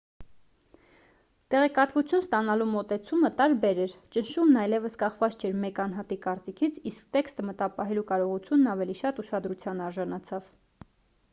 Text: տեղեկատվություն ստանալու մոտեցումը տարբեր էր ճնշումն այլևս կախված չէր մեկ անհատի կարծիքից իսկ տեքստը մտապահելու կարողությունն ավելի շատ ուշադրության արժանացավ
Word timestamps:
տեղեկատվություն 1.55 2.21
ստանալու 2.23 2.65
մոտեցումը 2.69 3.29
տարբեր 3.41 3.81
էր 3.83 3.93
ճնշումն 4.15 4.57
այլևս 4.61 4.95
կախված 5.03 5.35
չէր 5.43 5.53
մեկ 5.65 5.81
անհատի 5.83 6.17
կարծիքից 6.23 6.79
իսկ 6.93 7.13
տեքստը 7.17 7.45
մտապահելու 7.51 8.05
կարողությունն 8.13 8.71
ավելի 8.73 8.97
շատ 9.03 9.21
ուշադրության 9.25 9.85
արժանացավ 9.91 10.51